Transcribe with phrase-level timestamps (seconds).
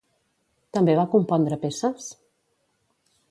[0.77, 2.07] També va compondre peces?